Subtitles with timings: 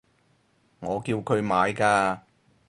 [0.79, 2.21] 我叫佢買㗎